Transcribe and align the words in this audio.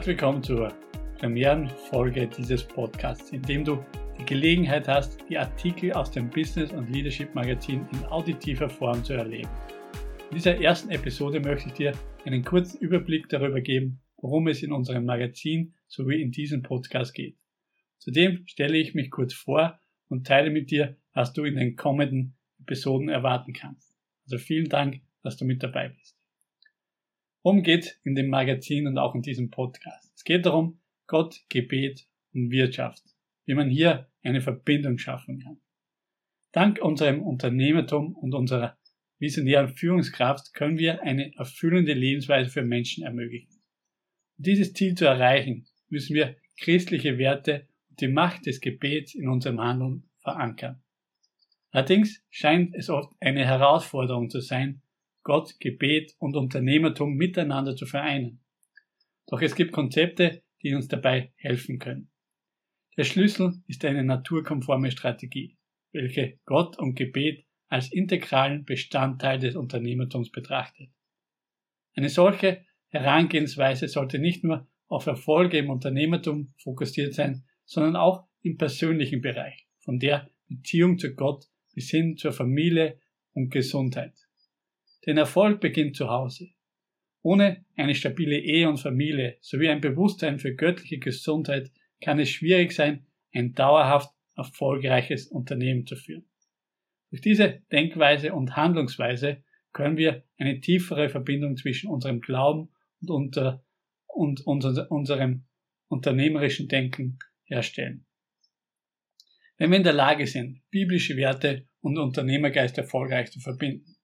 Herzlich 0.00 0.16
willkommen 0.16 0.42
zur 0.42 0.72
Premierenfolge 1.18 2.26
dieses 2.26 2.64
Podcasts, 2.64 3.32
in 3.32 3.42
dem 3.42 3.66
du 3.66 3.84
die 4.18 4.24
Gelegenheit 4.24 4.88
hast, 4.88 5.18
die 5.28 5.36
Artikel 5.36 5.92
aus 5.92 6.10
dem 6.10 6.30
Business- 6.30 6.72
und 6.72 6.88
Leadership-Magazin 6.88 7.86
in 7.92 8.06
auditiver 8.06 8.70
Form 8.70 9.04
zu 9.04 9.12
erleben. 9.12 9.50
In 10.30 10.36
dieser 10.36 10.58
ersten 10.58 10.88
Episode 10.88 11.38
möchte 11.40 11.68
ich 11.68 11.74
dir 11.74 11.92
einen 12.24 12.42
kurzen 12.42 12.80
Überblick 12.80 13.28
darüber 13.28 13.60
geben, 13.60 14.00
worum 14.16 14.48
es 14.48 14.62
in 14.62 14.72
unserem 14.72 15.04
Magazin 15.04 15.74
sowie 15.86 16.22
in 16.22 16.30
diesem 16.30 16.62
Podcast 16.62 17.12
geht. 17.12 17.36
Zudem 17.98 18.46
stelle 18.46 18.78
ich 18.78 18.94
mich 18.94 19.10
kurz 19.10 19.34
vor 19.34 19.78
und 20.08 20.26
teile 20.26 20.48
mit 20.48 20.70
dir, 20.70 20.96
was 21.12 21.34
du 21.34 21.44
in 21.44 21.56
den 21.56 21.76
kommenden 21.76 22.38
Episoden 22.58 23.10
erwarten 23.10 23.52
kannst. 23.52 23.94
Also 24.24 24.38
vielen 24.38 24.70
Dank, 24.70 25.02
dass 25.22 25.36
du 25.36 25.44
mit 25.44 25.62
dabei 25.62 25.90
bist. 25.90 26.19
Worum 27.42 27.62
geht 27.62 27.98
in 28.04 28.14
dem 28.14 28.28
Magazin 28.28 28.86
und 28.86 28.98
auch 28.98 29.14
in 29.14 29.22
diesem 29.22 29.50
Podcast? 29.50 30.12
Es 30.14 30.24
geht 30.24 30.44
darum, 30.44 30.78
Gott, 31.06 31.40
Gebet 31.48 32.06
und 32.34 32.50
Wirtschaft, 32.50 33.02
wie 33.46 33.54
man 33.54 33.70
hier 33.70 34.10
eine 34.22 34.42
Verbindung 34.42 34.98
schaffen 34.98 35.38
kann. 35.38 35.58
Dank 36.52 36.80
unserem 36.82 37.22
Unternehmertum 37.22 38.14
und 38.14 38.34
unserer 38.34 38.76
visionären 39.18 39.68
Führungskraft 39.68 40.52
können 40.52 40.76
wir 40.76 41.02
eine 41.02 41.34
erfüllende 41.36 41.94
Lebensweise 41.94 42.50
für 42.50 42.62
Menschen 42.62 43.04
ermöglichen. 43.04 43.62
Um 44.36 44.44
dieses 44.44 44.74
Ziel 44.74 44.94
zu 44.94 45.06
erreichen, 45.06 45.66
müssen 45.88 46.14
wir 46.14 46.36
christliche 46.58 47.16
Werte 47.16 47.68
und 47.88 48.00
die 48.02 48.08
Macht 48.08 48.44
des 48.44 48.60
Gebets 48.60 49.14
in 49.14 49.28
unserem 49.28 49.60
Handeln 49.60 50.10
verankern. 50.18 50.82
Allerdings 51.70 52.22
scheint 52.28 52.74
es 52.74 52.90
oft 52.90 53.14
eine 53.20 53.46
Herausforderung 53.46 54.28
zu 54.28 54.40
sein, 54.40 54.82
Gott, 55.22 55.58
Gebet 55.60 56.14
und 56.18 56.36
Unternehmertum 56.36 57.14
miteinander 57.14 57.76
zu 57.76 57.86
vereinen. 57.86 58.40
Doch 59.26 59.42
es 59.42 59.54
gibt 59.54 59.72
Konzepte, 59.72 60.42
die 60.62 60.74
uns 60.74 60.88
dabei 60.88 61.32
helfen 61.36 61.78
können. 61.78 62.10
Der 62.96 63.04
Schlüssel 63.04 63.62
ist 63.66 63.84
eine 63.84 64.04
naturkonforme 64.04 64.90
Strategie, 64.90 65.56
welche 65.92 66.38
Gott 66.44 66.78
und 66.78 66.94
Gebet 66.96 67.46
als 67.68 67.92
integralen 67.92 68.64
Bestandteil 68.64 69.38
des 69.38 69.56
Unternehmertums 69.56 70.30
betrachtet. 70.30 70.90
Eine 71.94 72.08
solche 72.08 72.64
Herangehensweise 72.88 73.88
sollte 73.88 74.18
nicht 74.18 74.42
nur 74.42 74.68
auf 74.88 75.06
Erfolge 75.06 75.58
im 75.58 75.70
Unternehmertum 75.70 76.52
fokussiert 76.58 77.14
sein, 77.14 77.44
sondern 77.64 77.94
auch 77.94 78.26
im 78.42 78.56
persönlichen 78.56 79.20
Bereich, 79.20 79.68
von 79.78 80.00
der 80.00 80.28
Beziehung 80.48 80.98
zu 80.98 81.14
Gott 81.14 81.46
bis 81.72 81.90
hin 81.90 82.16
zur 82.16 82.32
Familie 82.32 82.98
und 83.32 83.50
Gesundheit. 83.50 84.14
Denn 85.06 85.16
Erfolg 85.16 85.60
beginnt 85.60 85.96
zu 85.96 86.08
Hause. 86.08 86.50
Ohne 87.22 87.64
eine 87.76 87.94
stabile 87.94 88.38
Ehe 88.38 88.68
und 88.68 88.78
Familie 88.78 89.36
sowie 89.40 89.68
ein 89.68 89.80
Bewusstsein 89.80 90.38
für 90.38 90.54
göttliche 90.54 90.98
Gesundheit 90.98 91.70
kann 92.00 92.18
es 92.18 92.30
schwierig 92.30 92.72
sein, 92.72 93.06
ein 93.32 93.54
dauerhaft 93.54 94.10
erfolgreiches 94.36 95.26
Unternehmen 95.26 95.86
zu 95.86 95.96
führen. 95.96 96.24
Durch 97.10 97.20
diese 97.20 97.62
Denkweise 97.72 98.32
und 98.32 98.56
Handlungsweise 98.56 99.42
können 99.72 99.96
wir 99.96 100.24
eine 100.38 100.60
tiefere 100.60 101.08
Verbindung 101.08 101.56
zwischen 101.56 101.90
unserem 101.90 102.20
Glauben 102.20 102.70
und, 103.00 103.10
unter, 103.10 103.64
und 104.06 104.46
unser, 104.46 104.90
unserem 104.90 105.44
unternehmerischen 105.88 106.68
Denken 106.68 107.18
herstellen. 107.44 108.06
Wenn 109.58 109.70
wir 109.70 109.76
in 109.76 109.84
der 109.84 109.92
Lage 109.92 110.26
sind, 110.26 110.62
biblische 110.70 111.16
Werte 111.16 111.68
und 111.80 111.98
Unternehmergeist 111.98 112.78
erfolgreich 112.78 113.30
zu 113.30 113.40
verbinden, 113.40 113.96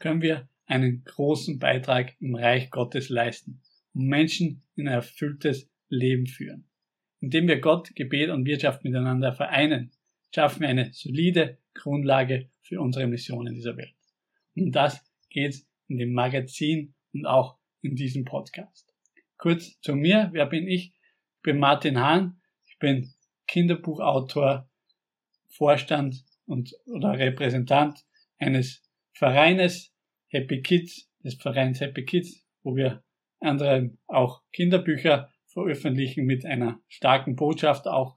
können 0.00 0.22
wir 0.22 0.48
einen 0.66 1.04
großen 1.04 1.58
Beitrag 1.58 2.14
im 2.20 2.34
Reich 2.34 2.70
Gottes 2.70 3.08
leisten 3.08 3.62
und 3.94 4.06
Menschen 4.06 4.62
in 4.74 4.88
ein 4.88 4.94
erfülltes 4.94 5.70
Leben 5.88 6.26
führen. 6.26 6.64
Indem 7.20 7.48
wir 7.48 7.60
Gott, 7.60 7.94
Gebet 7.94 8.30
und 8.30 8.46
Wirtschaft 8.46 8.82
miteinander 8.82 9.32
vereinen, 9.32 9.92
schaffen 10.34 10.62
wir 10.62 10.68
eine 10.68 10.92
solide 10.92 11.58
Grundlage 11.74 12.50
für 12.62 12.80
unsere 12.80 13.06
Mission 13.06 13.46
in 13.46 13.54
dieser 13.54 13.76
Welt. 13.76 13.94
Und 14.56 14.72
das 14.72 15.04
geht 15.28 15.64
in 15.88 15.98
dem 15.98 16.12
Magazin 16.12 16.94
und 17.12 17.26
auch 17.26 17.58
in 17.82 17.96
diesem 17.96 18.24
Podcast. 18.24 18.94
Kurz 19.36 19.80
zu 19.80 19.94
mir, 19.94 20.30
wer 20.32 20.46
bin 20.46 20.66
ich? 20.66 20.92
Ich 21.36 21.42
bin 21.42 21.58
Martin 21.58 21.98
Hahn, 21.98 22.40
ich 22.66 22.78
bin 22.78 23.12
Kinderbuchautor, 23.46 24.68
Vorstand 25.48 26.24
und 26.46 26.74
oder 26.86 27.18
Repräsentant 27.18 28.04
eines 28.38 28.82
Vereines 29.20 29.92
Happy 30.28 30.62
Kids, 30.62 31.06
des 31.22 31.34
Vereins 31.34 31.78
Happy 31.82 32.06
Kids, 32.06 32.42
wo 32.62 32.74
wir 32.74 33.04
andere 33.38 33.90
auch 34.06 34.42
Kinderbücher 34.50 35.30
veröffentlichen 35.44 36.24
mit 36.24 36.46
einer 36.46 36.80
starken 36.88 37.36
Botschaft 37.36 37.86
auch 37.86 38.16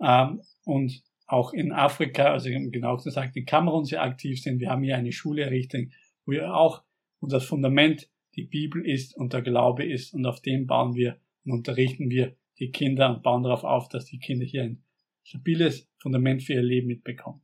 ähm, 0.00 0.42
und 0.64 1.00
auch 1.28 1.52
in 1.52 1.70
Afrika, 1.70 2.32
also 2.32 2.50
genau 2.50 2.96
gesagt 2.96 3.36
in 3.36 3.46
Kamerun 3.46 3.84
sehr 3.84 4.02
aktiv 4.02 4.42
sind. 4.42 4.58
Wir 4.58 4.70
haben 4.70 4.82
hier 4.82 4.96
eine 4.96 5.12
Schule 5.12 5.42
errichtet, 5.42 5.92
wo 6.26 6.32
wir 6.32 6.52
auch, 6.56 6.82
wo 7.20 7.28
das 7.28 7.44
Fundament 7.44 8.10
die 8.34 8.42
Bibel 8.42 8.84
ist 8.84 9.16
und 9.16 9.32
der 9.32 9.42
Glaube 9.42 9.84
ist 9.84 10.12
und 10.12 10.26
auf 10.26 10.42
dem 10.42 10.66
bauen 10.66 10.96
wir 10.96 11.20
und 11.44 11.52
unterrichten 11.52 12.10
wir 12.10 12.34
die 12.58 12.72
Kinder 12.72 13.14
und 13.14 13.22
bauen 13.22 13.44
darauf 13.44 13.62
auf, 13.62 13.88
dass 13.88 14.06
die 14.06 14.18
Kinder 14.18 14.44
hier 14.44 14.64
ein 14.64 14.82
stabiles 15.22 15.88
Fundament 15.98 16.42
für 16.42 16.54
ihr 16.54 16.62
Leben 16.62 16.88
mitbekommen. 16.88 17.42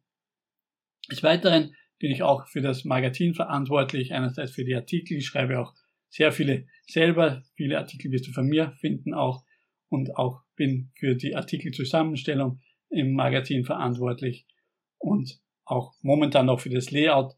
Des 1.09 1.23
Weiteren 1.23 1.77
bin 1.99 2.11
ich 2.11 2.23
auch 2.23 2.47
für 2.49 2.61
das 2.61 2.85
Magazin 2.85 3.35
verantwortlich, 3.35 4.13
einerseits 4.13 4.53
für 4.53 4.65
die 4.65 4.75
Artikel, 4.75 5.17
ich 5.17 5.27
schreibe 5.27 5.61
auch 5.61 5.75
sehr 6.09 6.33
viele 6.33 6.67
selber, 6.87 7.43
viele 7.55 7.79
Artikel 7.79 8.11
wirst 8.13 8.27
du 8.27 8.33
von 8.33 8.47
mir 8.47 8.73
finden 8.81 9.15
auch 9.15 9.45
und 9.89 10.17
auch 10.17 10.43
bin 10.57 10.91
für 10.95 11.15
die 11.15 11.35
Artikelzusammenstellung 11.35 12.61
im 12.91 13.15
Magazin 13.15 13.65
verantwortlich 13.65 14.47
und 14.99 15.41
auch 15.65 15.95
momentan 16.01 16.47
noch 16.47 16.61
für 16.61 16.71
das 16.71 16.91
Layout 16.91 17.35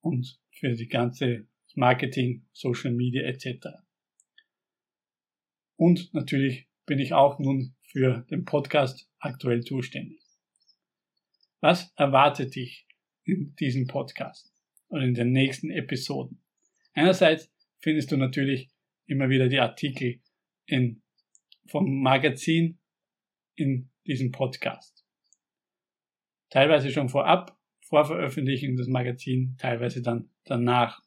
und 0.00 0.40
für 0.50 0.74
die 0.74 0.88
ganze 0.88 1.46
Marketing, 1.74 2.46
Social 2.52 2.92
Media 2.92 3.22
etc. 3.22 3.68
Und 5.76 6.12
natürlich 6.14 6.68
bin 6.86 6.98
ich 6.98 7.12
auch 7.12 7.38
nun 7.38 7.74
für 7.82 8.26
den 8.30 8.44
Podcast 8.44 9.08
aktuell 9.18 9.62
zuständig. 9.62 10.20
Was 11.60 11.92
erwartet 11.96 12.54
dich 12.54 12.86
in 13.30 13.54
diesem 13.56 13.86
Podcast 13.86 14.52
und 14.88 15.02
in 15.02 15.14
den 15.14 15.32
nächsten 15.32 15.70
Episoden? 15.70 16.42
Einerseits 16.94 17.50
findest 17.80 18.12
du 18.12 18.16
natürlich 18.16 18.70
immer 19.06 19.28
wieder 19.28 19.48
die 19.48 19.60
Artikel 19.60 20.20
in, 20.66 21.02
vom 21.66 22.02
Magazin 22.02 22.78
in 23.56 23.90
diesem 24.06 24.32
Podcast. 24.32 25.04
Teilweise 26.50 26.90
schon 26.90 27.08
vorab, 27.08 27.58
vor 27.80 28.04
Veröffentlichung 28.04 28.76
des 28.76 28.88
Magazins, 28.88 29.56
teilweise 29.56 30.02
dann 30.02 30.30
danach. 30.44 31.02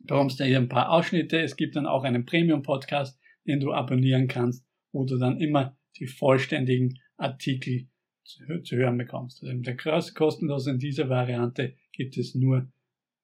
Bekommst 0.00 0.38
du 0.38 0.44
hier 0.44 0.58
ein 0.58 0.68
paar 0.68 0.90
Ausschnitte. 0.90 1.40
Es 1.40 1.56
gibt 1.56 1.76
dann 1.76 1.86
auch 1.86 2.04
einen 2.04 2.24
Premium-Podcast, 2.24 3.20
den 3.46 3.60
du 3.60 3.72
abonnieren 3.72 4.28
kannst, 4.28 4.64
wo 4.92 5.04
du 5.04 5.18
dann 5.18 5.40
immer 5.40 5.76
die 5.96 6.06
vollständigen 6.06 7.00
Artikel 7.16 7.88
zu 8.28 8.76
hören 8.76 8.98
bekommst. 8.98 9.42
Also 9.42 9.54
der 9.56 9.76
kostenlos 9.76 10.66
in 10.66 10.78
dieser 10.78 11.08
Variante 11.08 11.74
gibt 11.92 12.16
es 12.16 12.34
nur 12.34 12.70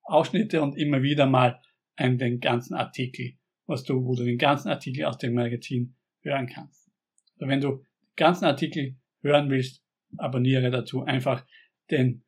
Ausschnitte 0.03 0.63
und 0.63 0.77
immer 0.77 1.03
wieder 1.03 1.27
mal 1.27 1.61
einen, 1.97 2.19
den 2.19 2.41
ganzen 2.41 2.75
Artikel, 2.75 3.35
was 3.67 3.85
du, 3.85 4.05
wo 4.05 4.15
du 4.15 4.25
den 4.25 4.39
ganzen 4.39 4.69
Artikel 4.69 5.05
aus 5.05 5.19
dem 5.19 5.35
Magazin 5.35 5.95
hören 6.23 6.47
kannst. 6.47 6.91
Also 7.37 7.49
wenn 7.49 7.61
du 7.61 7.71
den 7.77 7.87
ganzen 8.17 8.45
Artikel 8.45 8.97
hören 9.23 9.51
willst, 9.51 9.83
abonniere 10.17 10.71
dazu 10.71 11.05
einfach 11.05 11.45
den 11.91 12.25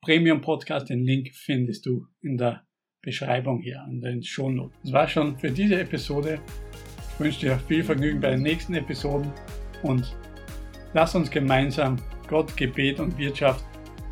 Premium 0.00 0.40
Podcast. 0.40 0.90
Den 0.90 1.04
Link 1.04 1.34
findest 1.34 1.86
du 1.86 2.06
in 2.20 2.36
der 2.36 2.66
Beschreibung 3.00 3.60
hier, 3.60 3.84
in 3.88 4.00
den 4.00 4.22
Shownotes. 4.22 4.78
Das 4.82 4.92
war 4.92 5.08
schon 5.08 5.38
für 5.38 5.50
diese 5.50 5.80
Episode. 5.80 6.40
Ich 7.12 7.20
wünsche 7.20 7.40
dir 7.40 7.58
viel 7.58 7.82
Vergnügen 7.82 8.20
bei 8.20 8.30
den 8.30 8.42
nächsten 8.42 8.74
Episoden 8.74 9.30
und 9.82 10.16
lass 10.94 11.14
uns 11.14 11.30
gemeinsam 11.30 11.96
Gott, 12.28 12.56
Gebet 12.56 12.98
und 13.00 13.18
Wirtschaft 13.18 13.64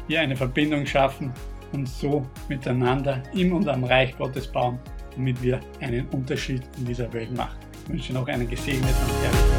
hier 0.08 0.20
eine 0.20 0.36
Verbindung 0.36 0.84
schaffen 0.84 1.32
und 1.72 1.88
so 1.88 2.26
miteinander 2.48 3.22
im 3.34 3.54
und 3.54 3.68
am 3.68 3.84
Reich 3.84 4.16
Gottes 4.18 4.46
bauen, 4.46 4.78
damit 5.16 5.42
wir 5.42 5.60
einen 5.80 6.06
Unterschied 6.08 6.62
in 6.78 6.84
dieser 6.84 7.10
Welt 7.12 7.34
machen. 7.34 7.56
Ich 7.84 7.90
wünsche 7.90 8.12
noch 8.12 8.28
einen 8.28 8.48
gesegneten 8.48 8.88
und 8.88 9.24
herrlichen 9.24 9.51